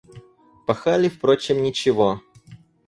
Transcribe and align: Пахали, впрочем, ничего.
Пахали, 0.65 1.09
впрочем, 1.11 1.61
ничего. 1.61 2.21